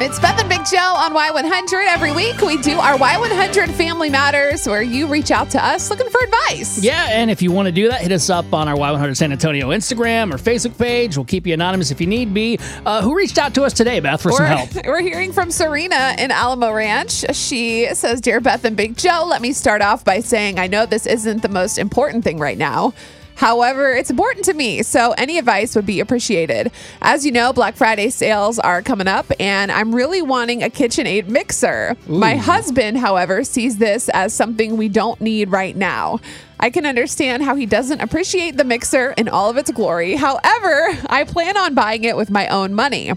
It's 0.00 0.20
Beth 0.20 0.38
and 0.38 0.48
Big 0.48 0.64
Joe 0.64 0.78
on 0.78 1.12
Y100. 1.12 1.88
Every 1.88 2.12
week 2.12 2.40
we 2.40 2.56
do 2.58 2.78
our 2.78 2.96
Y100 2.96 3.70
Family 3.70 4.08
Matters 4.08 4.64
where 4.64 4.80
you 4.80 5.08
reach 5.08 5.32
out 5.32 5.50
to 5.50 5.64
us 5.64 5.90
looking 5.90 6.08
for 6.08 6.20
advice. 6.20 6.80
Yeah, 6.80 7.08
and 7.10 7.28
if 7.32 7.42
you 7.42 7.50
want 7.50 7.66
to 7.66 7.72
do 7.72 7.88
that, 7.88 8.02
hit 8.02 8.12
us 8.12 8.30
up 8.30 8.54
on 8.54 8.68
our 8.68 8.76
Y100 8.76 9.16
San 9.16 9.32
Antonio 9.32 9.70
Instagram 9.70 10.32
or 10.32 10.38
Facebook 10.38 10.78
page. 10.78 11.16
We'll 11.16 11.26
keep 11.26 11.48
you 11.48 11.54
anonymous 11.54 11.90
if 11.90 12.00
you 12.00 12.06
need 12.06 12.32
be. 12.32 12.60
Uh, 12.86 13.02
who 13.02 13.16
reached 13.16 13.38
out 13.38 13.56
to 13.56 13.64
us 13.64 13.72
today, 13.72 13.98
Beth, 13.98 14.22
for 14.22 14.30
some 14.30 14.44
We're, 14.44 14.56
help? 14.56 14.70
we're 14.86 15.02
hearing 15.02 15.32
from 15.32 15.50
Serena 15.50 16.14
in 16.16 16.30
Alamo 16.30 16.72
Ranch. 16.72 17.24
She 17.34 17.92
says, 17.92 18.20
Dear 18.20 18.40
Beth 18.40 18.64
and 18.64 18.76
Big 18.76 18.96
Joe, 18.96 19.24
let 19.26 19.42
me 19.42 19.52
start 19.52 19.82
off 19.82 20.04
by 20.04 20.20
saying 20.20 20.60
I 20.60 20.68
know 20.68 20.86
this 20.86 21.06
isn't 21.06 21.42
the 21.42 21.48
most 21.48 21.76
important 21.76 22.22
thing 22.22 22.38
right 22.38 22.56
now. 22.56 22.94
However, 23.38 23.94
it's 23.94 24.10
important 24.10 24.44
to 24.46 24.52
me, 24.52 24.82
so 24.82 25.12
any 25.12 25.38
advice 25.38 25.76
would 25.76 25.86
be 25.86 26.00
appreciated. 26.00 26.72
As 27.00 27.24
you 27.24 27.30
know, 27.30 27.52
Black 27.52 27.76
Friday 27.76 28.10
sales 28.10 28.58
are 28.58 28.82
coming 28.82 29.06
up, 29.06 29.26
and 29.38 29.70
I'm 29.70 29.94
really 29.94 30.20
wanting 30.20 30.64
a 30.64 30.68
KitchenAid 30.68 31.28
mixer. 31.28 31.96
My 32.08 32.34
husband, 32.34 32.98
however, 32.98 33.44
sees 33.44 33.78
this 33.78 34.08
as 34.08 34.34
something 34.34 34.76
we 34.76 34.88
don't 34.88 35.20
need 35.20 35.52
right 35.52 35.76
now. 35.76 36.18
I 36.58 36.70
can 36.70 36.84
understand 36.84 37.44
how 37.44 37.54
he 37.54 37.64
doesn't 37.64 38.00
appreciate 38.00 38.56
the 38.56 38.64
mixer 38.64 39.12
in 39.12 39.28
all 39.28 39.48
of 39.48 39.56
its 39.56 39.70
glory. 39.70 40.16
However, 40.16 40.98
I 41.06 41.22
plan 41.22 41.56
on 41.56 41.74
buying 41.74 42.02
it 42.02 42.16
with 42.16 42.30
my 42.30 42.48
own 42.48 42.74
money. 42.74 43.12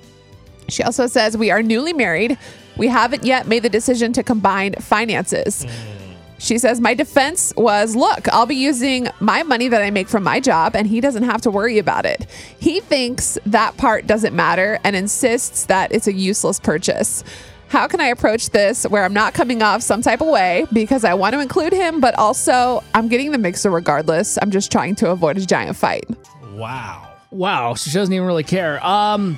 She 0.70 0.84
also 0.84 1.07
says, 1.07 1.35
We 1.35 1.49
are 1.49 1.63
newly 1.63 1.93
married. 1.93 2.38
We 2.77 2.90
haven't 2.90 3.26
yet 3.26 3.48
made 3.48 3.63
the 3.63 3.70
decision 3.70 4.13
to 4.13 4.21
combine 4.21 4.73
finances. 4.73 5.63
Hmm. 5.63 6.10
She 6.41 6.58
says, 6.58 6.81
My 6.81 6.95
defense 6.95 7.54
was 7.55 7.95
look, 7.95 8.27
I'll 8.30 8.48
be 8.48 8.55
using 8.55 9.08
my 9.20 9.44
money 9.44 9.68
that 9.68 9.84
I 9.84 9.91
make 9.91 10.09
from 10.09 10.23
my 10.23 10.40
job, 10.40 10.76
and 10.76 10.88
he 10.88 10.99
doesn't 10.99 11.22
have 11.22 11.40
to 11.41 11.52
worry 11.52 11.77
about 11.77 12.04
it. 12.04 12.26
He 12.59 12.80
thinks 12.80 13.38
that 13.45 13.77
part 13.77 14.08
doesn't 14.08 14.36
matter 14.36 14.80
and 14.84 14.96
insists 14.96 15.66
that 15.66 15.91
it's 15.91 16.08
a 16.08 16.13
useless 16.13 16.59
purchase. 16.59 17.23
How 17.68 17.88
can 17.88 18.02
I 18.02 18.08
approach 18.08 18.49
this 18.49 18.85
where 18.85 19.05
I'm 19.05 19.13
not 19.13 19.35
coming 19.35 19.62
off 19.62 19.84
some 19.84 20.02
type 20.02 20.20
of 20.20 20.30
way 20.30 20.65
because 20.74 21.05
I 21.05 21.13
want 21.13 21.35
to 21.35 21.40
include 21.40 21.74
him, 21.74 22.02
but 22.02 22.18
also 22.18 22.84
I'm 22.96 23.08
getting 23.08 23.32
the 23.32 23.37
mixer 23.37 23.70
regardless? 23.70 24.40
I'm 24.41 24.49
just 24.49 24.71
trying 24.71 24.96
to 24.96 25.12
avoid 25.12 25.37
a 25.37 25.46
giant 25.46 25.77
fight. 25.77 26.10
Wow. 26.54 27.08
Wow, 27.30 27.76
she 27.76 27.91
doesn't 27.91 28.13
even 28.13 28.26
really 28.26 28.43
care. 28.43 28.84
Um, 28.84 29.37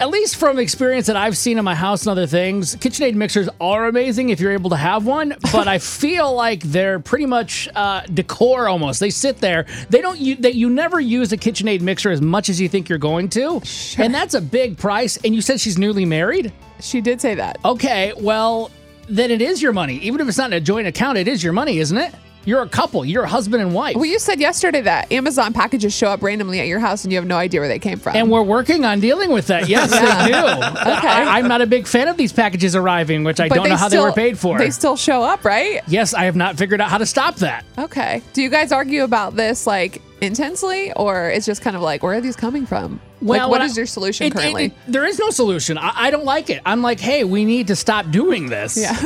at 0.00 0.10
least 0.10 0.36
from 0.36 0.58
experience 0.58 1.06
that 1.06 1.16
I've 1.16 1.36
seen 1.36 1.58
in 1.58 1.64
my 1.64 1.74
house 1.74 2.02
and 2.02 2.10
other 2.10 2.26
things, 2.26 2.76
KitchenAid 2.76 3.14
mixers 3.14 3.48
are 3.60 3.86
amazing 3.86 4.30
if 4.30 4.40
you're 4.40 4.52
able 4.52 4.70
to 4.70 4.76
have 4.76 5.06
one. 5.06 5.34
But 5.54 5.68
I 5.68 5.78
feel 5.78 6.34
like 6.34 6.62
they're 6.64 6.98
pretty 6.98 7.26
much 7.26 7.68
uh, 7.76 8.00
decor 8.12 8.66
almost. 8.66 8.98
They 8.98 9.10
sit 9.10 9.38
there. 9.38 9.66
They 9.88 10.00
don't. 10.00 10.18
You, 10.18 10.34
that 10.36 10.56
you 10.56 10.68
never 10.68 10.98
use 10.98 11.32
a 11.32 11.36
KitchenAid 11.36 11.80
mixer 11.80 12.10
as 12.10 12.20
much 12.20 12.48
as 12.48 12.60
you 12.60 12.68
think 12.68 12.88
you're 12.88 12.98
going 12.98 13.28
to, 13.30 13.62
and 13.98 14.12
that's 14.12 14.34
a 14.34 14.40
big 14.40 14.76
price. 14.76 15.16
And 15.18 15.32
you 15.32 15.40
said 15.40 15.60
she's 15.60 15.78
newly 15.78 16.04
married. 16.04 16.52
She 16.80 17.00
did 17.00 17.20
say 17.20 17.36
that. 17.36 17.58
Okay, 17.64 18.12
well 18.18 18.72
then 19.08 19.30
it 19.30 19.40
is 19.40 19.62
your 19.62 19.72
money. 19.72 19.96
Even 19.98 20.20
if 20.20 20.28
it's 20.28 20.38
not 20.38 20.50
in 20.50 20.54
a 20.54 20.60
joint 20.60 20.86
account, 20.88 21.18
it 21.18 21.28
is 21.28 21.42
your 21.42 21.52
money, 21.52 21.78
isn't 21.78 21.98
it? 21.98 22.14
You're 22.46 22.62
a 22.62 22.68
couple. 22.68 23.04
You're 23.04 23.24
a 23.24 23.28
husband 23.28 23.62
and 23.62 23.74
wife. 23.74 23.96
Well, 23.96 24.04
you 24.04 24.18
said 24.18 24.40
yesterday 24.40 24.82
that 24.82 25.10
Amazon 25.12 25.52
packages 25.52 25.94
show 25.94 26.08
up 26.08 26.22
randomly 26.22 26.60
at 26.60 26.66
your 26.66 26.78
house 26.80 27.04
and 27.04 27.12
you 27.12 27.18
have 27.18 27.26
no 27.26 27.36
idea 27.36 27.60
where 27.60 27.68
they 27.68 27.78
came 27.78 27.98
from. 27.98 28.16
And 28.16 28.30
we're 28.30 28.42
working 28.42 28.84
on 28.84 29.00
dealing 29.00 29.30
with 29.32 29.46
that. 29.48 29.68
Yes, 29.68 29.90
they 29.90 30.30
do. 30.32 30.34
Okay. 30.94 31.08
I, 31.08 31.38
am 31.38 31.48
not 31.48 31.60
a 31.62 31.66
big 31.66 31.86
fan 31.86 32.08
of 32.08 32.16
these 32.16 32.32
packages 32.32 32.76
arriving, 32.76 33.24
which 33.24 33.40
I 33.40 33.48
But 33.48 33.56
don't 33.56 33.68
know 33.68 33.76
how 33.76 33.88
still- 33.88 34.02
they 34.04 34.08
were 34.08 34.14
paid 34.14 34.38
for. 34.38 34.58
They 34.58 34.70
still 34.70 34.96
show 34.96 35.22
up, 35.22 35.44
right? 35.44 35.82
yes, 35.88 36.14
I 36.14 36.24
have 36.24 36.36
not 36.36 36.56
figured 36.56 36.80
out 36.80 36.90
how 36.90 36.98
to 36.98 37.06
stop 37.06 37.36
that. 37.36 37.64
Okay. 37.78 38.22
Do 38.32 38.42
you 38.42 38.50
guys 38.50 38.72
argue 38.72 39.02
about 39.04 39.34
this 39.36 39.66
like 39.66 40.02
intensely, 40.20 40.92
or 40.92 41.30
it's 41.30 41.46
just 41.46 41.62
kind 41.62 41.76
of 41.76 41.82
like, 41.82 42.02
where 42.02 42.14
are 42.14 42.20
these 42.20 42.36
coming 42.36 42.66
from? 42.66 43.00
like, 43.22 43.40
what 43.40 43.50
when 43.50 43.62
is 43.62 43.76
I- 43.76 43.80
your 43.80 43.86
solution 43.86 44.26
it- 44.26 44.32
it- 44.32 44.36
currently? 44.36 44.64
it- 44.66 44.72
there 44.86 45.06
is 45.06 45.18
no 45.18 45.30
solution. 45.30 45.78
I, 45.78 45.92
I 45.94 46.10
don't 46.10 46.24
like 46.24 46.50
it. 46.50 46.60
I'm 46.66 46.82
like, 46.82 47.00
hey, 47.00 47.24
we 47.24 47.44
need 47.44 47.68
to 47.68 47.76
stop 47.76 48.10
doing 48.10 48.48
this. 48.50 48.76
yeah. 48.76 48.92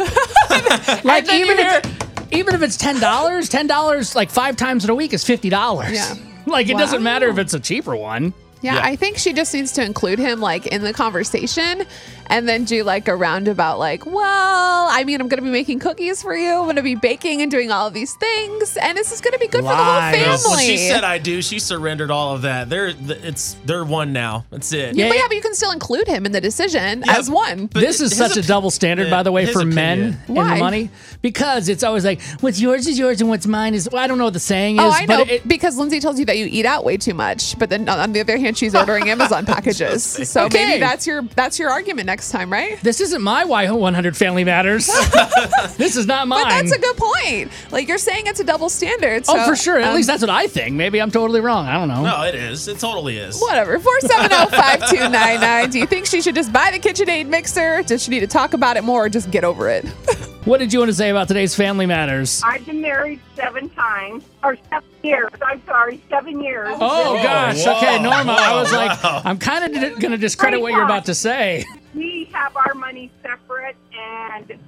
like 1.05 1.33
even 1.33 1.59
if 1.59 2.08
even 2.33 2.55
if 2.55 2.63
it's 2.63 2.77
ten 2.77 3.01
dollars, 3.01 3.49
ten 3.49 3.67
dollars 3.67 4.15
like 4.15 4.31
five 4.31 4.57
times 4.57 4.85
in 4.85 4.91
a 4.91 4.95
week 4.95 5.13
is 5.13 5.25
fifty 5.25 5.49
dollars. 5.49 5.93
Yeah. 5.93 6.15
like 6.47 6.69
it 6.69 6.77
doesn't 6.79 7.03
matter 7.03 7.29
if 7.29 7.39
it's 7.39 7.55
a 7.55 7.61
cheaper 7.61 7.97
one. 7.97 8.33
Yeah, 8.63 8.75
Yeah. 8.75 8.81
I 8.85 8.97
think 8.97 9.19
she 9.19 9.33
just 9.33 9.53
needs 9.55 9.73
to 9.73 9.85
include 9.85 10.19
him 10.19 10.41
like 10.41 10.67
in 10.67 10.83
the 10.83 10.93
conversation, 10.93 11.85
and 12.31 12.47
then 12.49 12.65
do 12.65 12.85
like 12.85 13.09
a 13.09 13.17
roundabout, 13.17 13.79
like, 13.79 14.05
well, 14.05 14.89
I 14.91 15.03
mean, 15.05 15.21
I'm 15.21 15.29
gonna 15.29 15.43
be 15.43 15.49
making 15.51 15.79
cookies 15.79 16.23
for 16.23 16.37
you. 16.37 16.51
I'm 16.53 16.67
gonna 16.67 16.83
be 16.83 16.95
baking 16.95 17.41
and 17.43 17.51
doing 17.51 17.71
all 17.71 17.87
of 17.87 17.95
these 17.95 18.15
things, 18.15 18.77
and 18.77 18.97
this 18.99 19.13
is 19.13 19.21
gonna 19.21 19.39
be 19.39 19.47
good 19.47 19.63
for 19.63 19.69
the 19.71 19.77
whole 19.77 20.01
family. 20.13 20.39
When 20.51 20.59
she 20.61 20.77
said 20.77 21.05
I 21.05 21.19
do, 21.19 21.41
she 21.43 21.59
surrendered 21.59 22.11
all 22.11 22.35
of 22.35 22.43
that. 22.43 22.69
They're 22.69 22.93
it's 22.99 23.55
they're 23.65 23.85
one 23.85 24.13
now. 24.13 24.45
That's 24.51 24.73
it. 24.73 24.95
yeah, 24.95 25.05
Yeah. 25.05 25.11
but 25.11 25.17
yeah, 25.17 25.25
but 25.29 25.37
you 25.37 25.43
can 25.43 25.55
still 25.55 25.71
include 25.71 26.07
him 26.07 26.27
in 26.27 26.33
the 26.33 26.41
decision 26.41 27.03
Yeah, 27.07 27.17
as 27.19 27.31
one. 27.31 27.67
but 27.67 27.81
this 27.81 28.01
is 28.01 28.11
his 28.11 28.19
such 28.19 28.37
a 28.37 28.47
double 28.47 28.71
standard, 28.71 29.11
by 29.11 29.23
the 29.23 29.33
way, 29.33 29.47
for 29.47 29.65
men 29.65 29.99
opinion. 29.99 30.23
in 30.29 30.35
Why? 30.35 30.55
the 30.55 30.61
money 30.61 30.91
because 31.23 31.69
it's 31.69 31.83
always 31.83 32.05
like, 32.05 32.21
what's 32.41 32.61
yours 32.61 32.87
is 32.87 32.99
yours 32.99 33.21
and 33.21 33.29
what's 33.31 33.47
mine 33.47 33.75
is. 33.75 33.89
Well, 33.91 34.03
I 34.03 34.07
don't 34.07 34.19
know 34.19 34.25
what 34.25 34.35
the 34.35 34.41
saying 34.41 34.79
oh, 34.79 34.89
is. 34.89 34.95
Oh, 34.95 34.97
I 34.99 35.07
know 35.07 35.21
it, 35.23 35.47
because 35.49 35.77
Lindsay 35.79 36.01
tells 36.01 36.19
you 36.19 36.25
that 36.27 36.37
you 36.37 36.47
eat 36.51 36.67
out 36.67 36.85
way 36.85 36.97
too 36.97 37.15
much, 37.15 37.59
but 37.59 37.71
then 37.71 37.89
on 37.89 38.13
the 38.13 38.21
other 38.21 38.37
hand, 38.37 38.48
she's 38.57 38.75
ordering 38.75 39.09
Amazon 39.11 39.45
packages. 39.47 40.05
So 40.05 40.45
Okay. 40.47 40.67
maybe 40.67 40.81
that's 40.81 41.07
your 41.07 41.23
that's 41.35 41.59
your 41.59 41.71
argument 41.71 42.07
next 42.07 42.31
time, 42.31 42.51
right? 42.53 42.81
this 42.83 43.01
isn't 43.01 43.23
my 43.23 43.45
Y100 43.45 44.17
Family 44.17 44.45
Matters. 44.45 44.87
this 45.77 45.97
is 45.97 46.07
not 46.07 46.29
mine. 46.29 46.45
But 46.45 46.49
that's 46.51 46.73
a 46.73 46.79
good 46.79 46.97
point. 46.97 47.51
Like 47.71 47.89
you're 47.89 47.99
saying, 47.99 48.27
it's 48.27 48.41
a 48.41 48.45
double 48.45 48.69
standard. 48.69 49.25
oh, 49.29 49.47
for 49.49 49.57
sure. 49.57 49.79
At 49.79 49.89
um, 49.89 49.95
least 49.97 50.07
that's 50.09 50.21
what 50.23 50.31
I 50.31 50.47
think. 50.47 50.75
Maybe 50.77 51.01
I'm 51.01 51.11
totally 51.11 51.41
wrong. 51.41 51.67
I 51.67 51.75
don't 51.75 51.89
know. 51.89 52.03
No, 52.03 52.23
it 52.25 52.35
is. 52.35 52.69
It 52.69 52.79
totally 52.79 53.17
is. 53.19 53.39
Whatever. 53.41 53.79
470-5299. 53.79 55.71
Do 55.73 55.79
you 55.79 55.87
think 55.87 56.07
she 56.07 56.21
should 56.23 56.35
just 56.35 56.53
buy 56.53 56.71
the 56.71 56.79
KitchenAid 56.79 57.27
mixer? 57.27 57.83
Does 57.83 58.03
she 58.03 58.11
need 58.11 58.21
to 58.21 58.27
talk 58.27 58.55
about 58.55 58.77
it 58.77 58.85
more 58.85 59.07
or 59.07 59.09
just 59.09 59.31
get 59.31 59.45
over 59.45 59.69
it? 59.69 59.85
What 60.49 60.61
did 60.61 60.73
you 60.73 60.79
want 60.79 60.89
to 60.89 60.95
say 60.95 61.11
about 61.11 61.29
today's 61.29 61.55
Family 61.55 61.85
Matters? 61.85 62.41
I've 62.43 62.65
been 62.65 62.81
married 62.81 63.21
seven 63.37 63.69
times, 63.69 64.25
or 64.43 64.57
seven 64.71 64.89
years. 65.03 65.31
I'm 65.43 65.63
sorry, 65.67 66.03
seven 66.09 66.41
years. 66.41 66.75
Oh 66.81 67.17
Whoa, 67.17 67.23
gosh. 67.23 67.67
whoa, 67.67 67.77
okay, 67.77 68.03
Norma. 68.03 68.33
I 68.33 68.55
was 68.59 68.73
like, 68.73 69.03
wow. 69.05 69.21
I'm 69.27 69.39
kind 69.39 69.65
of 69.67 69.73
d- 69.79 70.01
going 70.01 70.13
to 70.13 70.17
discredit 70.17 70.63
what 70.63 70.73
you're 70.73 70.85
about 70.85 71.05
to 71.05 71.15
say. 71.15 71.67
We 71.95 72.31
have 72.33 72.57
our 72.57 72.73
money 72.73 73.11
separate, 73.23 73.77
and 73.95 74.59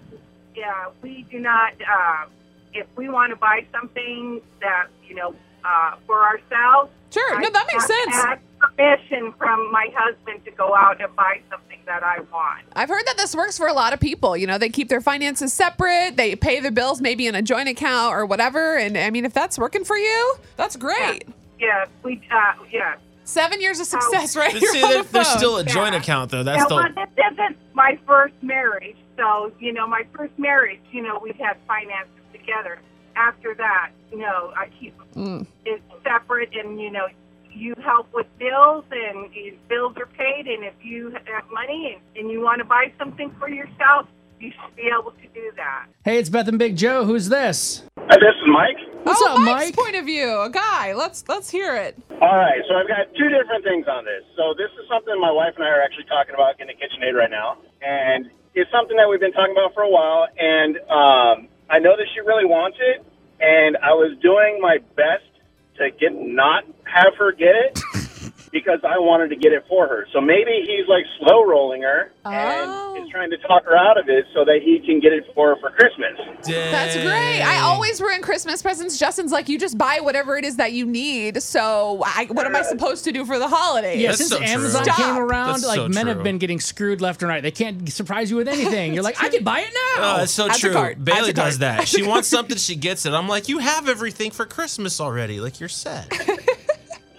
yeah, 0.54 0.90
we 1.00 1.22
do 1.30 1.38
not. 1.38 1.72
Uh, 1.80 2.26
if 2.74 2.86
we 2.96 3.08
want 3.08 3.30
to 3.30 3.36
buy 3.36 3.64
something 3.72 4.42
that 4.60 4.88
you 5.08 5.14
know 5.14 5.34
uh, 5.64 5.94
for 6.06 6.22
ourselves, 6.26 6.90
Sure. 7.10 7.36
I 7.36 7.40
No, 7.40 7.48
that 7.48 7.66
makes 7.72 7.88
have 7.88 8.04
to 8.04 8.12
sense. 8.12 8.40
Ask 8.62 8.70
permission 8.76 9.32
from 9.38 9.70
my 9.72 9.88
husband 9.94 10.44
to 10.44 10.50
go 10.52 10.74
out 10.74 11.00
and 11.00 11.14
buy 11.16 11.40
something 11.50 11.78
that 11.86 12.02
I 12.02 12.20
want. 12.32 12.62
I've 12.74 12.88
heard 12.88 13.04
that 13.06 13.16
this 13.16 13.34
works 13.34 13.56
for 13.58 13.66
a 13.66 13.72
lot 13.72 13.92
of 13.92 14.00
people. 14.00 14.36
You 14.36 14.46
know, 14.46 14.58
they 14.58 14.68
keep 14.68 14.88
their 14.88 15.00
finances 15.00 15.52
separate, 15.52 16.16
they 16.16 16.36
pay 16.36 16.60
their 16.60 16.70
bills 16.70 17.00
maybe 17.00 17.26
in 17.26 17.34
a 17.34 17.42
joint 17.42 17.68
account 17.68 18.14
or 18.14 18.26
whatever. 18.26 18.76
And 18.76 18.96
I 18.96 19.10
mean, 19.10 19.24
if 19.24 19.32
that's 19.32 19.58
working 19.58 19.84
for 19.84 19.96
you, 19.96 20.34
that's 20.56 20.76
great. 20.76 21.24
Yeah, 21.58 21.86
we. 22.02 22.20
Uh, 22.30 22.52
yeah. 22.70 22.96
Seven 23.24 23.60
years 23.60 23.78
of 23.78 23.86
success, 23.86 24.34
right? 24.34 24.52
But 24.52 24.62
See, 24.62 24.82
on 24.82 24.90
there, 24.90 25.02
the 25.04 25.12
there's 25.12 25.28
still 25.28 25.58
a 25.58 25.64
joint 25.64 25.92
Yeah. 25.92 26.00
account 26.00 26.30
though. 26.32 26.38
Yeah, 26.38 26.42
That's 26.44 26.70
well, 26.70 26.82
the 26.82 27.06
this 27.16 27.26
isn't 27.32 27.56
my 27.74 27.96
first 28.06 28.34
marriage, 28.42 28.96
so 29.16 29.52
you 29.60 29.72
know, 29.72 29.86
my 29.86 30.04
first 30.16 30.32
marriage, 30.38 30.80
you 30.90 31.02
know, 31.02 31.20
we 31.22 31.32
had 31.38 31.56
finances 31.68 32.10
together. 32.32 32.78
After 33.14 33.54
that, 33.54 33.90
you 34.10 34.18
know, 34.18 34.52
I 34.56 34.68
keep 34.80 34.96
Mm. 35.14 35.46
it 35.64 35.82
separate, 36.02 36.56
and 36.56 36.80
you 36.80 36.90
know, 36.90 37.06
you 37.52 37.74
help 37.84 38.08
with 38.12 38.26
bills, 38.38 38.84
and 38.90 39.32
your 39.34 39.54
bills 39.68 39.96
are 39.96 40.06
paid, 40.06 40.46
and 40.46 40.64
if 40.64 40.74
you 40.82 41.10
have 41.10 41.44
money 41.50 41.94
and, 41.94 42.18
and 42.18 42.30
you 42.30 42.40
want 42.40 42.58
to 42.58 42.64
buy 42.64 42.92
something 42.98 43.34
for 43.38 43.48
yourself, 43.48 44.06
you 44.40 44.50
should 44.50 44.76
be 44.76 44.88
able 44.88 45.10
to 45.12 45.28
do 45.34 45.52
that. 45.56 45.86
Hey, 46.04 46.18
it's 46.18 46.30
Beth 46.30 46.48
and 46.48 46.58
Big 46.58 46.76
Joe. 46.76 47.04
Who's 47.04 47.28
this? 47.28 47.82
Hi, 47.98 48.16
this 48.16 48.34
is 48.40 48.48
Mike. 48.48 48.78
What's 49.04 49.20
oh, 49.22 49.34
up, 49.34 49.40
Mike's 49.40 49.66
Mike? 49.66 49.76
point 49.76 49.96
of 49.96 50.04
view, 50.06 50.40
a 50.40 50.50
guy. 50.50 50.94
Let's 50.94 51.24
let's 51.28 51.50
hear 51.50 51.76
it. 51.76 51.96
All 52.20 52.36
right, 52.36 52.60
so 52.68 52.74
I've 52.74 52.88
got 52.88 53.12
two 53.16 53.28
different 53.28 53.64
things 53.64 53.86
on 53.86 54.04
this. 54.04 54.24
So 54.36 54.54
this 54.56 54.70
is 54.80 54.88
something 54.88 55.14
my 55.20 55.30
wife 55.30 55.54
and 55.56 55.64
I 55.64 55.68
are 55.68 55.82
actually 55.82 56.04
talking 56.04 56.34
about 56.34 56.58
getting 56.58 56.74
a 56.74 56.78
KitchenAid 56.78 57.14
right 57.14 57.30
now, 57.30 57.58
and 57.82 58.30
it's 58.54 58.70
something 58.70 58.96
that 58.96 59.08
we've 59.08 59.20
been 59.20 59.32
talking 59.32 59.52
about 59.52 59.74
for 59.74 59.82
a 59.82 59.90
while. 59.90 60.26
And 60.38 60.76
um, 60.88 61.48
I 61.68 61.78
know 61.78 61.96
that 61.96 62.06
she 62.14 62.20
really 62.20 62.44
wants 62.44 62.78
it, 62.80 63.04
and 63.40 63.76
I 63.78 63.92
was 63.92 64.16
doing 64.20 64.60
my 64.60 64.78
best 64.96 65.28
to 65.76 65.90
get 65.90 66.12
not 66.12 66.64
have 66.92 67.14
her 67.18 67.32
get 67.32 67.54
it 67.54 67.78
because 68.52 68.80
I 68.82 68.98
wanted 68.98 69.28
to 69.30 69.36
get 69.36 69.52
it 69.52 69.64
for 69.68 69.86
her. 69.86 70.06
So 70.12 70.20
maybe 70.20 70.50
he's 70.66 70.88
like 70.88 71.04
slow 71.20 71.44
rolling 71.44 71.82
her 71.82 72.12
Oh. 72.24 72.94
and 72.96 73.04
is 73.04 73.10
trying 73.10 73.30
to 73.30 73.38
talk 73.38 73.64
her 73.64 73.76
out 73.76 73.98
of 73.98 74.08
it 74.08 74.24
so 74.34 74.44
that 74.44 74.60
he 74.62 74.80
can 74.84 75.00
get 75.00 75.12
it 75.12 75.24
for 75.34 75.54
her 75.54 75.56
for 75.60 75.70
Christmas. 75.70 76.12
That's 76.44 76.94
great. 76.96 77.40
I 77.42 77.60
always 77.60 78.00
ruin 78.00 78.20
Christmas 78.22 78.60
presents. 78.62 78.98
Justin's 78.98 79.30
like, 79.32 79.48
you 79.48 79.58
just 79.58 79.78
buy 79.78 80.00
whatever 80.00 80.36
it 80.36 80.44
is 80.44 80.56
that 80.56 80.72
you 80.72 80.84
need. 80.84 81.42
So 81.42 82.02
I, 82.04 82.26
what 82.30 82.44
am 82.46 82.54
I 82.56 82.62
supposed 82.62 83.04
to 83.04 83.12
do 83.12 83.24
for 83.24 83.38
the 83.38 83.46
holidays? 83.48 84.00
Yeah, 84.00 84.08
That's 84.08 84.18
since 84.28 84.30
so. 84.32 84.40
Amazon 84.42 84.84
Stop. 84.84 84.96
came 84.96 85.16
around, 85.16 85.52
That's 85.52 85.66
like 85.66 85.76
so 85.76 85.88
men 85.88 86.08
have 86.08 86.22
been 86.22 86.38
getting 86.38 86.60
screwed 86.60 87.00
left 87.00 87.22
and 87.22 87.28
right. 87.28 87.42
They 87.42 87.50
can't 87.52 87.90
surprise 87.92 88.30
you 88.30 88.36
with 88.36 88.48
anything. 88.48 88.94
You're 88.94 89.02
like, 89.04 89.22
I 89.22 89.28
can 89.28 89.44
buy 89.44 89.60
it 89.60 89.72
now. 89.72 90.14
Oh, 90.14 90.16
that's 90.18 90.32
so 90.32 90.48
Add 90.48 90.54
to 90.56 90.70
true. 90.72 90.94
Bailey 90.96 91.32
does 91.32 91.58
that. 91.58 91.86
She 91.88 92.02
wants 92.02 92.28
something, 92.36 92.56
she 92.56 92.74
gets 92.76 93.06
it. 93.06 93.12
I'm 93.12 93.28
like, 93.28 93.48
you 93.48 93.58
have 93.58 93.88
everything 93.88 94.30
for 94.32 94.44
Christmas 94.44 95.00
already. 95.00 95.40
Like 95.40 95.60
you're 95.60 95.68
set. 95.68 96.10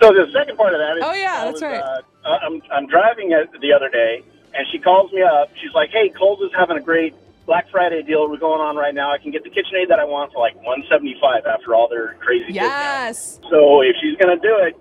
So 0.02 0.12
the 0.14 0.28
second 0.34 0.58
part 0.58 0.74
of 0.74 0.80
that 0.80 0.98
is, 0.98 1.04
Oh, 1.06 1.14
yeah, 1.14 1.42
I 1.42 1.46
that's 1.46 1.54
was, 1.54 1.62
right. 1.62 1.80
Uh, 1.82 2.02
I'm 2.42 2.62
I'm 2.72 2.88
driving 2.88 3.32
it 3.32 3.50
the 3.62 3.74
other 3.74 3.90
day, 3.90 4.24
and 4.54 4.66
she 4.72 4.80
calls 4.80 5.12
me 5.12 5.22
up. 5.22 5.50
She's 5.62 5.74
like, 5.74 5.90
"Hey, 5.92 6.10
Kohl's 6.10 6.40
is 6.42 6.52
having 6.58 6.78
a 6.78 6.82
great 6.82 7.14
Black 7.46 7.70
Friday 7.72 8.02
deal 8.04 8.30
we're 8.30 8.38
going 8.38 8.62
on 8.62 8.76
right 8.76 8.94
now. 8.94 9.12
I 9.12 9.18
can 9.18 9.32
get 9.32 9.44
the 9.44 9.50
KitchenAid 9.50 9.88
that 9.90 10.00
I 10.00 10.06
want 10.06 10.32
for 10.34 10.40
like 10.40 10.56
175 10.58 11.46
after 11.46 11.74
all 11.76 11.88
their 11.88 12.16
crazy 12.20 12.46
deals. 12.46 12.56
Yes. 12.56 13.26
discounts. 13.38 13.50
So 13.52 13.82
if 13.82 13.96
she's 14.02 14.16
gonna 14.18 14.38
do 14.38 14.56
it, 14.62 14.76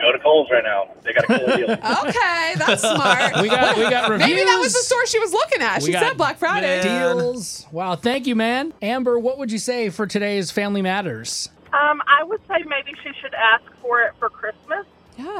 go 0.00 0.12
to 0.12 0.18
Kohl's 0.18 0.48
right 0.50 0.64
now. 0.64 0.94
They 1.02 1.12
got 1.14 1.24
a 1.24 1.26
cool 1.26 1.56
deal. 1.56 1.70
Okay, 2.10 2.54
that's 2.56 2.82
smart. 2.82 3.40
We 3.42 3.48
got 3.48 3.76
we 3.76 3.84
got 3.90 4.10
reviews. 4.10 4.28
Maybe 4.28 4.44
that 4.44 4.58
was 4.60 4.72
the 4.72 4.80
store 4.80 5.06
she 5.06 5.18
was 5.20 5.32
looking 5.32 5.62
at. 5.62 5.80
We 5.80 5.86
She 5.86 5.92
got 5.92 6.02
said 6.08 6.16
Black 6.16 6.38
Friday. 6.38 6.82
Man. 6.84 7.16
deals. 7.16 7.66
Wow, 7.72 7.94
thank 7.96 8.26
you, 8.26 8.34
man. 8.36 8.72
Amber, 8.82 9.18
what 9.18 9.38
would 9.38 9.50
you 9.52 9.58
say 9.58 9.90
for 9.90 10.06
today's 10.06 10.50
Family 10.50 10.82
Matters? 10.82 11.50
Um, 11.72 12.02
I 12.08 12.24
would 12.24 12.40
say 12.48 12.64
maybe 12.66 12.92
she 13.00 13.10
should 13.22 13.32
ask 13.32 13.62
for 13.80 14.02
it 14.02 14.12
for 14.18 14.19
Christmas. 14.19 14.19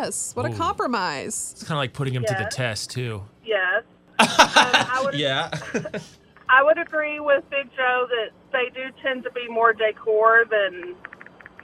Yes. 0.01 0.33
What 0.35 0.47
a 0.47 0.55
compromise. 0.55 1.53
It's 1.53 1.65
kind 1.65 1.77
of 1.77 1.79
like 1.79 1.93
putting 1.93 2.15
him 2.15 2.25
to 2.25 2.35
the 2.35 2.49
test 2.51 2.91
too. 2.91 3.23
Yes. 3.45 3.85
Um, 4.21 4.27
I 4.57 5.01
would 5.03 5.15
Yeah. 5.15 5.49
I 6.51 6.63
would 6.63 6.77
agree 6.79 7.21
with 7.21 7.43
Big 7.49 7.71
Joe 7.75 8.07
that 8.09 8.31
they 8.53 8.69
do 8.75 8.91
tend 9.03 9.23
to 9.25 9.31
be 9.31 9.49
more 9.49 9.73
decor 9.73 10.45
than 10.51 10.95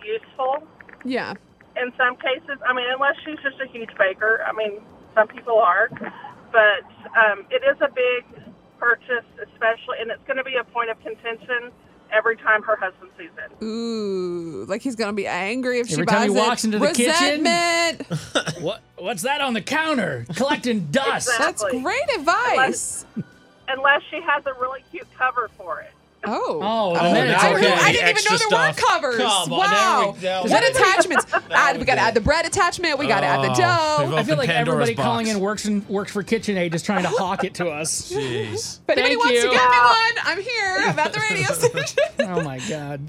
useful. 0.03 0.67
Yeah. 1.05 1.35
In 1.77 1.93
some 1.99 2.17
cases, 2.17 2.57
I 2.67 2.73
mean, 2.73 2.87
unless 2.89 3.17
she's 3.25 3.37
just 3.43 3.61
a 3.61 3.69
huge 3.71 3.91
baker. 3.99 4.41
I 4.47 4.53
mean, 4.57 4.81
some 5.15 5.29
people 5.29 5.59
are, 5.59 5.91
but 6.53 6.87
um, 7.13 7.45
it 7.51 7.61
is 7.61 7.77
a 7.83 7.89
big 7.93 8.25
purchase, 8.79 9.27
especially, 9.37 10.01
and 10.01 10.11
it's 10.11 10.25
going 10.27 10.39
to 10.39 10.45
be 10.45 10.57
a 10.57 10.65
point 10.65 10.89
of 10.89 10.97
contention 11.03 11.73
every 12.13 12.37
time 12.37 12.63
her 12.63 12.77
husband 12.77 13.11
sees 13.19 13.31
it. 13.39 13.65
Ooh, 13.65 14.65
like 14.69 14.83
he's 14.83 14.97
gonna 14.97 15.13
be 15.13 15.27
angry 15.27 15.81
if 15.81 15.89
she 15.89 15.95
Every 15.95 16.07
buys 16.07 16.15
time 16.15 16.31
he 16.31 16.37
it. 16.37 16.39
walks 16.41 16.65
into 16.65 16.79
the 16.79 16.93
kitchen? 16.93 17.43
Resentment. 17.45 18.07
What 18.61 18.81
what's 18.97 19.23
that 19.23 19.41
on 19.41 19.53
the 19.55 19.61
counter? 19.61 20.25
Collecting 20.35 20.87
dust. 20.91 21.29
Exactly. 21.29 21.71
That's 21.73 21.83
great 21.83 22.19
advice. 22.19 23.05
Unless 23.69 24.03
she 24.11 24.21
has 24.21 24.45
a 24.47 24.55
really 24.61 24.83
cute 24.91 25.07
cover 25.17 25.51
for 25.59 25.81
it. 25.81 25.91
Oh. 26.27 26.61
Oh, 26.63 26.97
Oh, 26.99 27.13
then 27.15 27.29
I, 27.29 27.31
now 27.31 27.57
okay. 27.57 27.73
I 27.73 27.93
didn't 27.93 28.09
even 28.11 28.25
know 28.31 28.39
there 28.51 28.69
were 28.69 28.75
covers. 28.75 29.17
Come 29.19 29.53
on, 29.53 29.59
wow. 29.59 30.17
there 30.19 30.43
we. 30.43 30.51
What 30.51 30.69
attachments? 30.71 31.27
add, 31.51 31.79
we 31.79 31.85
got 31.85 31.95
to 31.97 32.01
add 32.01 32.15
the 32.15 32.21
bread 32.21 32.45
attachment. 32.47 32.99
We 32.99 33.07
got 33.07 33.21
to 33.21 33.27
add 33.27 33.43
the 33.43 33.53
Oh, 33.53 33.55
dough. 34.11 34.17
I 34.17 34.23
feel 34.25 34.37
like 34.37 34.49
Pandora's 34.49 34.89
everybody 34.91 34.95
box. 34.97 35.05
calling 35.07 35.27
in 35.29 35.41
works 35.41 35.65
and 35.67 35.89
works 35.89 36.13
for 36.13 36.23
KitchenAid 36.23 36.73
just 36.73 36.85
trying 36.85 37.03
to 37.05 37.09
hawk 37.11 37.45
it 37.45 37.55
to 37.55 37.69
us. 37.69 38.11
Jeez. 38.13 38.81
If 38.89 38.99
anybody 38.99 39.15
Thank 39.15 39.25
wants 39.25 39.43
to 39.43 39.51
get 39.51 39.71
me 39.71 39.79
one, 39.79 40.13
I'm 40.25 40.43
here. 40.43 40.77
I'm 40.89 40.99
at 40.99 41.13
the 41.13 41.21
radio 41.21 41.47
station. 41.53 42.03
Oh 42.29 42.43
my 42.43 42.59
god. 42.69 43.01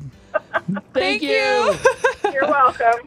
Thank 0.93 1.23
you. 1.23 1.29
you. 1.29 1.75
You're 2.31 2.43
welcome. 2.47 3.01